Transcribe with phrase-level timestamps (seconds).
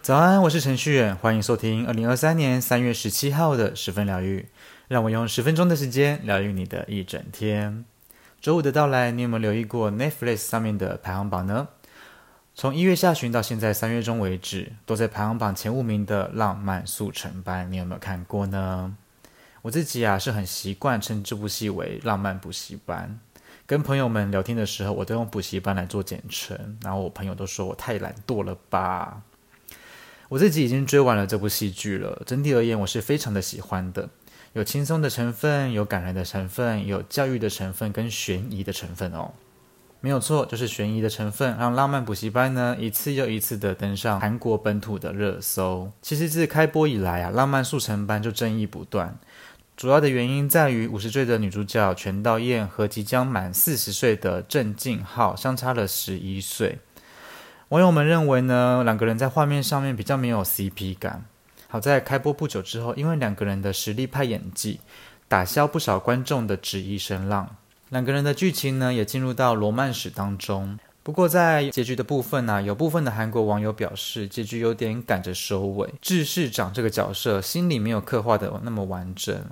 [0.00, 4.46] 早安，我是程序员，欢迎收听二零二三年三月十七号的十分疗愈。
[4.88, 7.84] 让我用十分钟的时间疗愈你的一整天。
[8.40, 11.68] 周五的到来，你有没有留意过 Netflix 上面的排行榜呢？
[12.54, 18.94] 从一月下旬到现在三月中为止，都在排行榜前五名的《浪漫速成班》，你有没有看过呢？
[19.62, 23.18] 我自己啊是很习惯称这部戏为“浪漫补习班”。
[23.72, 29.22] 跟朋友们聊天的时候，我都用补习班来做简称，然后我朋友都说我太懒惰了吧。
[30.28, 34.10] 我自己已经追完了这部戏剧了，整体而言我是非常的喜欢的，
[34.52, 39.32] 有轻松的成分，有感人的成分，有教育的成分跟悬疑的成分哦，
[40.00, 45.90] 没有错，就是悬疑的成分，让浪漫补习班呢一次又一次的登上韩国本土的热搜。
[46.02, 49.18] 其实自开播以来啊，浪漫速成班就争议不断，
[49.82, 56.78] 主要的原因在于五十岁的女主角全道嬿和即将满四十岁的郑敬浩相差了十一岁。
[57.70, 61.24] 网友们认为呢，两个人在画面上面比较没有 CP 感。
[61.66, 64.78] 好在开播不久之后，因为两个人的实力派演技，
[65.26, 67.56] 打消不少观众的质疑声浪。
[67.88, 70.78] 两个人的剧情呢，也进入到罗曼史当中。
[71.02, 75.92] 不过在结局的部分呢、有部分的韩国网友表示，结局有点赶着收尾。
[76.00, 79.44] 智市长这个角色心里没有刻画的那么完整，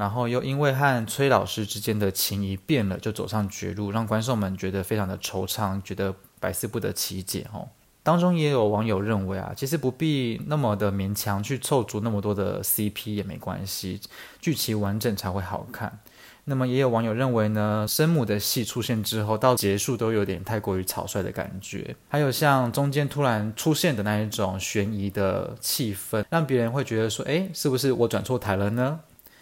[0.00, 6.12] 然后又因为和崔老师之间的情谊变了，就走上绝路，让观众们觉得非常的惆怅，觉得。
[6.42, 7.68] 百思不得其解哦，
[8.02, 14.00] 当中也有网友认为啊，其实不必那么的勉强去凑足那么多的 CP 也没关系，
[14.40, 15.98] 剧情完整才会好看。
[16.46, 29.00] 那么也有网友认为呢，生母的戏出现之后到结束都有点太过于草率的感觉，还有像中间突然出现的那一种悬疑的气氛，让别人会觉得说，诶，是不是我转错台了呢？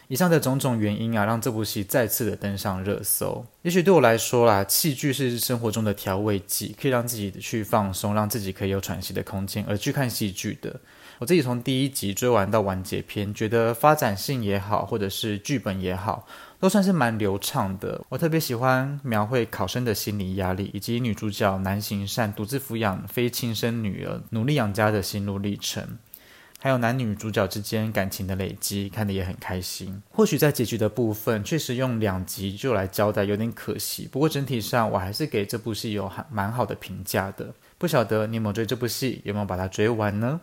[0.09, 3.45] 以上的种种原因啊，让这部戏再次的登上热搜。
[3.61, 10.81] 也许对我来说啦，戏剧是生活中的调味剂，可以让自己去放松，让自己可以有喘息的空间，而去看戏剧的。
[11.19, 16.27] 我自己从第一集追完到完结篇，觉得发展性也好，或者是剧本也好，
[16.59, 18.03] 都算是蛮流畅的。
[18.09, 25.99] 我特别喜欢描绘考生的心理压力，以及女主角南行善独自抚养非亲生女儿，努力养家的心路历程。
[26.61, 30.03] 还有男女主角之间感情的累积，看得也很开心。
[30.11, 34.09] 或许在结局的部分，确实用两集就来交代有点可惜。
[34.11, 37.55] 不过整体上，我还是给这部戏有还蛮好的评价的。
[37.79, 40.41] 不晓得你有没有追这部戏，有没有把它追完呢？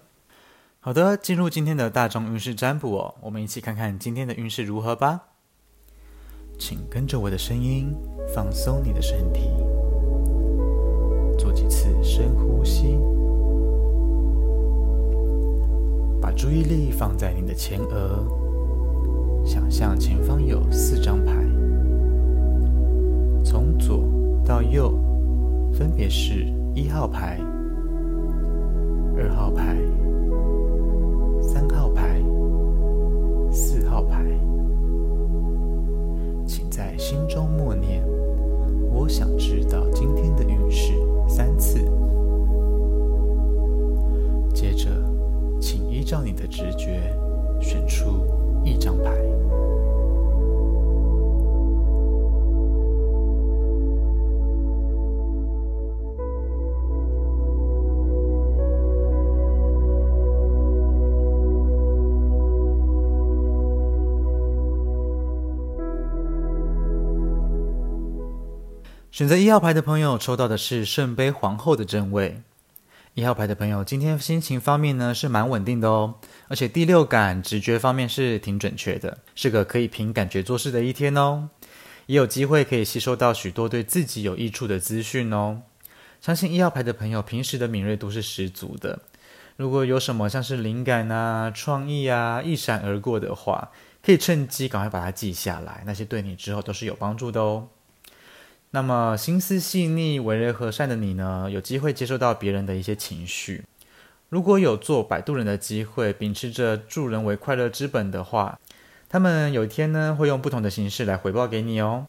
[0.80, 5.22] 好的，进入今天的大众运势占卜哦，我们一起看看今天的运势如何吧。
[6.58, 7.94] 请跟着我的声音，
[8.34, 9.50] 放松你的身体，
[11.38, 12.75] 做几次深呼吸。
[16.46, 18.24] 注意力放在你的前额，
[19.44, 21.34] 想象前方有四张牌，
[23.44, 24.08] 从左
[24.46, 24.94] 到右，
[25.74, 26.46] 分别是
[26.76, 27.40] 一号牌、
[69.16, 72.42] 选择一号牌的朋友，抽到的是圣杯皇后的正位。
[73.14, 76.16] 一号牌的朋友，今天心情方面呢是蛮稳定的哦，
[76.50, 81.48] 而且第六感、直觉方面是挺准确的，是个可以凭感觉做事的一天哦，
[82.08, 85.62] 也有机会可以吸收到许多对自己有益处的资讯哦。
[86.20, 89.00] 相信一号牌的朋友平时的敏锐度是十足的，
[89.56, 93.72] 如果有什么像是灵感啊、创意啊一闪而过的话，
[94.04, 97.70] 可以趁机赶快把它记下来，那些对你之后都是有帮助的哦。
[98.76, 103.64] 那么心思细腻、为人和善的你呢，有机会接受到别人的一些情绪。
[104.28, 108.60] 如果有做摆渡人的机会，秉持着助人为快乐之本的话，
[109.08, 112.08] 他们有一天呢，会用不同的形式来回报给你哦。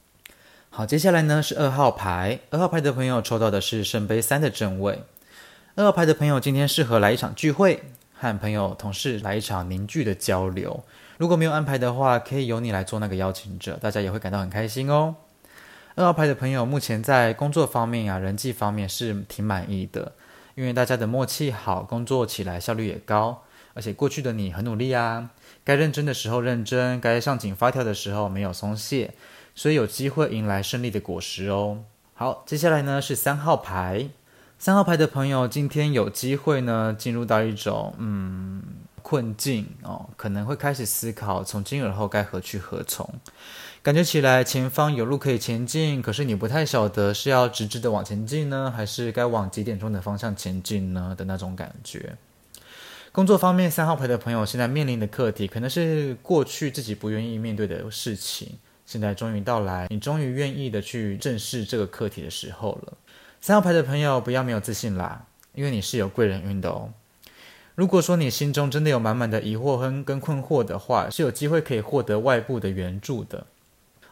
[0.70, 5.04] 好，接下来呢是二号牌，二号牌的朋友抽到的是圣杯三的正位。
[5.76, 10.82] 二号牌的朋友今天适合来一场聚会，和朋友、同事来一场凝聚的交流。
[11.16, 15.14] 如果没有安排的话，可以由你来做那个邀请者，大家也会感到很开心哦。
[15.96, 20.12] 二号牌的朋友，目前在工作方面啊，人际方面是挺满意的，
[20.54, 25.30] 因为大家的默契好，工作起来效率也高，而且过去的你很努力啊，
[25.64, 29.14] 该认真的时候认真，该上紧发条的时候没有松懈，
[29.54, 31.78] 所以有机会迎来胜利的果实哦。
[32.12, 34.10] 好，接下来呢是三号牌，
[34.58, 38.55] 三号牌的朋友今天有机会呢进入到一种嗯
[39.08, 43.08] 困境哦，可能会开始思考从今而后该何去何从。
[43.80, 52.16] 感觉起来前方有路可以前进，可是你不太晓得是要直直的往前进呢，还是该往几点钟的方向前进呢的那种感觉。
[53.12, 62.94] 工作方面，三号牌的朋友现在面临的课题，可能是过去自己不愿意面对的事情，现在终于到来，你终于愿意的去正视这个课题的时候了。
[63.40, 66.90] 三号牌的朋友不要没有自信啦，因为你是有贵人运的哦。
[67.76, 73.46] 如果说你心中真的有满满的疑惑跟跟困惑的话，是有机会可以获得外部的援助的。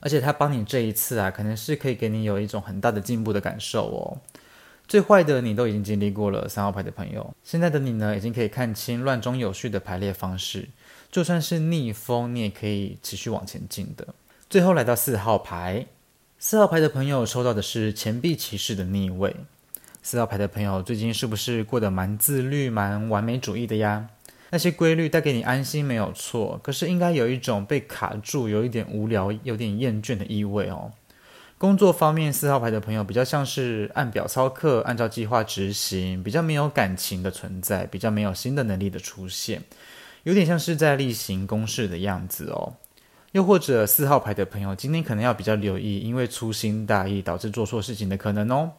[0.00, 4.20] 而且他帮你这一次啊，可能是可以给你有一种很大的进步的感受哦。
[4.86, 10.68] 最坏的你都已经经历过了，三号牌的朋友，现在的你呢，已经可以看清乱中有序的排列方式。
[11.10, 14.08] 就算是逆风，你也可以持续往前进的。
[14.50, 15.86] 最后来到四号牌，
[16.38, 19.34] 四号牌的朋友抽到的是钱币骑士的逆位。
[20.06, 24.06] 四号牌的朋友最近是不是过得蛮自律、蛮完美主义的呀？
[24.50, 30.92] 那些规律带给你安心没有错，可是应该有一种被卡住、有一点无聊、有点厌倦的意味哦。
[31.56, 39.62] 工作方面，四号牌的朋友比较像是按表操课、按照计划执行，比较没有感情的存在，比较没有新的能力的出现，
[40.24, 42.74] 有点像是在例行公事的样子哦。
[43.32, 48.70] 又或者四号牌的朋友今天可能要比较留意，因为粗心大意导致做错事情的可能哦。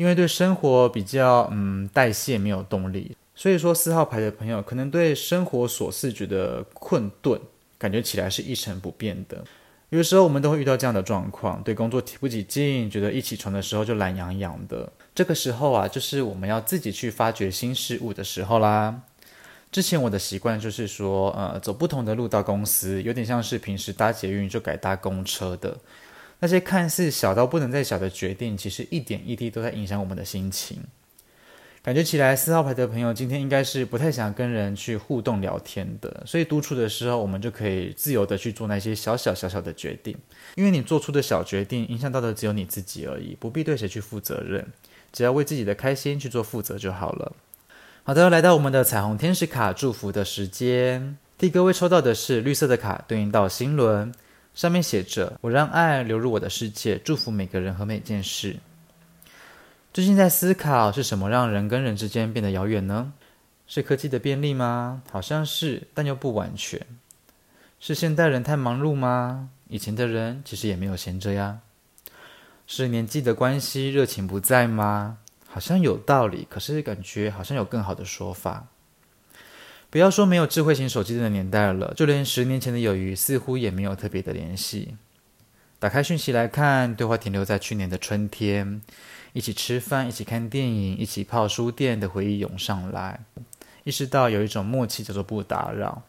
[0.00, 3.14] 因为对生活比较嗯代谢没有动力。
[3.34, 7.38] 所以说，四号牌的朋友可能对生活琐事觉得困顿，
[7.76, 9.44] 感觉起来是一成不变的。
[9.90, 14.90] 有时候我们都会遇到这样的状况，对工作提不起劲，觉得一起床的时候就懒洋洋的。
[15.14, 19.02] 这个时候啊，就是我们要自己去发掘新事物的时候啦。
[19.70, 25.76] 之前我的习惯就是说，呃，走不同的路到公司，有点像是平时搭捷运就改搭公车的。
[26.40, 30.78] 那些看似小到不能再小的决定，其实一点一滴都在影响我们的心情。
[31.82, 40.14] 感觉起来，四号牌的朋友今天应该是不太想跟人去互动聊天的，所以独处的时候，我们就可以自由的去做那些小小小小的决定。
[40.56, 44.66] 因为你做出的小决定，影响到的只有你自己而已，不必对谁去负责任，
[45.10, 47.32] 只要为自己的开心去做负责就好了。
[48.02, 54.12] 好的，来到我们的彩虹天使卡祝福的时间，第一个位抽到的是绿色的卡，对应到星轮，
[54.60, 58.54] 上面写着：“我让爱流入我的世界，祝福每个人和每件事。”
[59.90, 63.10] 最近在思考是什么让人跟人之间变得遥远呢？
[63.66, 65.02] 是科技的便利吗？
[65.10, 66.78] 好像是，但又不完全。
[67.78, 69.48] 是现代人太忙碌吗？
[69.68, 71.60] 以前的人其实也没有闲着呀。
[72.66, 75.16] 是年纪的关系，热情不在吗？
[75.48, 78.66] 好像有道理，可是感觉好像有更好的说法。
[79.90, 84.96] 不要说没有智慧型手机的年代了，就连十年前的友谊似乎也没有特别的联系。
[85.80, 88.80] 打开讯息来看，对话停留在去年的春天。
[89.32, 93.20] 一起吃饭，一起看电影，一起泡书店的回忆涌上来，
[93.84, 96.02] 意识到有一种默契叫做不打扰。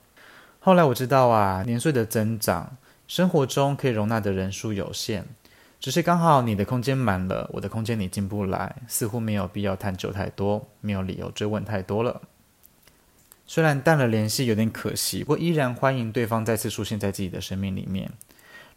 [0.59, 5.25] 后来我知道啊，年岁的增长，生活中可以容纳的人数有限，
[5.79, 12.21] 只是刚好你的空间满了，我的空间你进不来，似乎没有必要探究太多，没有理由追问太多了。
[13.53, 18.09] 虽然淡了联系有点可惜，不过依然欢迎对方再次出现在自己的生命里面。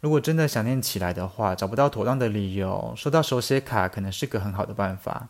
[0.01, 5.29] 如果真的想念起来的话，找不到妥当的理由，收到手写卡可能是个很好的办法。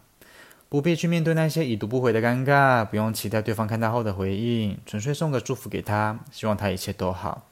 [0.68, 7.48] 不必去面对那些已读不回的尴尬，不用期待对方看到后的回应，纯粹送个祝福给他，希望他一切都好。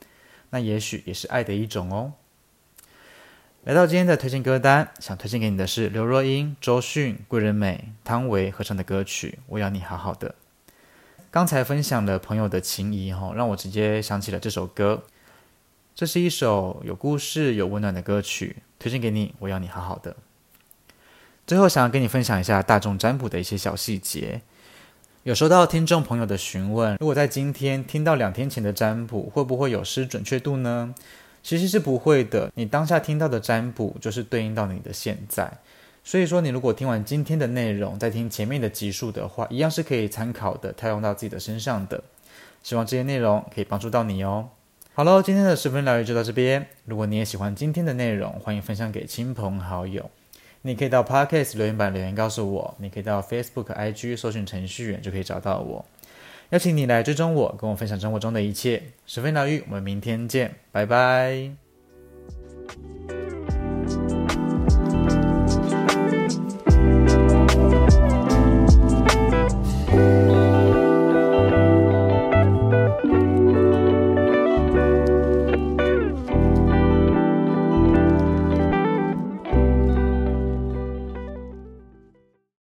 [0.50, 2.14] 那也许也是爱的一种哦。
[3.66, 10.30] 来到今天的推荐歌单，想推荐给你的是刘若英、周迅、桂纶镁、汤唯合唱的歌曲《我要你好好的》。
[11.34, 15.02] 刚才分享了朋友的情谊，哈，让我直接想起了这首歌。
[15.96, 19.34] 这是一首有故事、有温暖的歌曲，推荐给你。
[19.40, 20.16] 我要你好好的。
[21.48, 24.42] 最后，想要跟你分享一下大众占卜的一些小细节。
[25.24, 30.94] 有收到听众朋友的询问，如果在今天听到两天前的占卜，会不会有失准确度呢？
[31.42, 32.52] 其实是不会的。
[32.54, 35.52] 你当下听到的占卜，就是对应到你的现在。
[36.04, 42.04] 所以说，你如果听完今天的内容，再听前面的集数的话，一样是可以参考的，套用到自己的身上的。
[42.62, 44.50] 希望这些内容可以帮助到你哦。
[44.94, 46.68] 好喽，今天的十分疗愈就到这边。
[46.86, 50.10] 如果你也喜欢今天的内容，欢迎分享给亲朋好友。
[50.62, 55.86] 你可以到 Podcast 留言板留言告诉我，你可以到 Facebook、IG 搜寻程序员就可以找到我。
[56.52, 58.84] 邀请你来追踪我，跟我分享生活中的一切。
[59.08, 61.63] 十分疗愈，我们明天见，拜拜。